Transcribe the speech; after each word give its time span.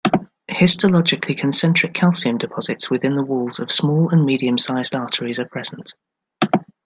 Histologically 0.49 1.37
concentric 1.37 1.93
calcium 1.93 2.39
deposits 2.39 2.89
within 2.89 3.15
the 3.15 3.23
walls 3.23 3.59
of 3.59 3.71
small 3.71 4.09
and 4.09 4.25
medium-sized 4.25 4.95
arteries 4.95 5.37
are 5.37 5.45
present. 5.47 5.93